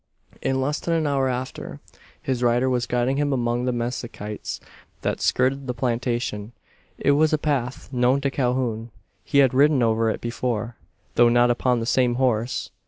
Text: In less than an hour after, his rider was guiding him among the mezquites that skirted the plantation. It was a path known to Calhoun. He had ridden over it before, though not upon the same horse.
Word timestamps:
In 0.41 0.59
less 0.61 0.79
than 0.79 0.95
an 0.95 1.05
hour 1.05 1.29
after, 1.29 1.79
his 2.23 2.41
rider 2.41 2.67
was 2.71 2.87
guiding 2.87 3.17
him 3.17 3.31
among 3.31 3.65
the 3.65 3.71
mezquites 3.71 4.59
that 5.03 5.21
skirted 5.21 5.67
the 5.67 5.75
plantation. 5.75 6.53
It 6.97 7.11
was 7.11 7.33
a 7.33 7.37
path 7.37 7.93
known 7.93 8.19
to 8.21 8.31
Calhoun. 8.31 8.89
He 9.23 9.37
had 9.45 9.53
ridden 9.53 9.83
over 9.83 10.09
it 10.09 10.19
before, 10.19 10.75
though 11.13 11.29
not 11.29 11.51
upon 11.51 11.79
the 11.81 11.85
same 11.85 12.15
horse. 12.15 12.71